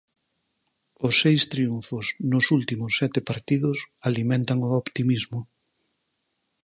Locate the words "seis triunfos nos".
1.21-2.45